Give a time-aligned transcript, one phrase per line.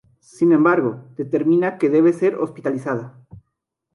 [0.35, 3.13] Sin embargo, determina que debe ser hospitalizada.